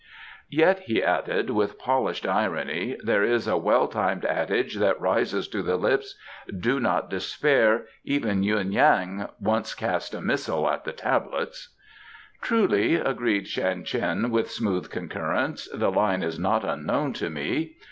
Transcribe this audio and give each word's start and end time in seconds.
"Yet," 0.49 0.79
he 0.79 1.03
added, 1.03 1.51
with 1.51 1.77
polished 1.77 2.25
irony, 2.25 2.97
"there 3.03 3.23
is 3.23 3.47
a 3.47 3.55
well 3.55 3.87
timed 3.87 4.25
adage 4.25 4.77
that 4.77 4.99
rises 4.99 5.47
to 5.49 5.61
the 5.61 5.77
lips: 5.77 6.17
'Do 6.47 6.79
not 6.79 7.07
despair; 7.11 7.85
even 8.03 8.41
Yuen 8.41 8.71
Yan 8.71 9.29
once 9.39 9.75
cast 9.75 10.15
a 10.15 10.19
missile 10.21 10.67
at 10.67 10.85
the 10.85 10.91
Tablets!'" 10.91 11.75
"Truly," 12.41 12.95
agreed 12.95 13.47
Shan 13.47 13.83
Tien, 13.83 14.31
with 14.31 14.49
smooth 14.49 14.89
concurrence, 14.89 15.69
"the 15.71 15.91
line 15.91 16.23
is 16.23 16.39
not 16.39 16.65
unknown 16.65 17.13
to 17.13 17.29
me. 17.29 17.75